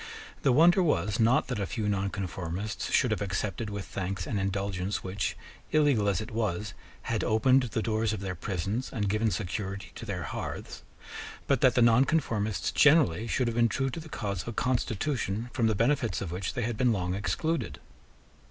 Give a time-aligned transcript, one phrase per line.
[0.41, 5.03] The wonder was, not that a few nonconformists should have accepted with thanks an indulgence
[5.03, 5.37] which,
[5.71, 10.07] illegal as it was, had opened the doors of their prisons and given security to
[10.07, 10.81] their hearths,
[11.45, 15.51] but that the nonconformists generally should have been true to the cause of a constitution
[15.53, 17.79] from the benefits of which they had been long excluded.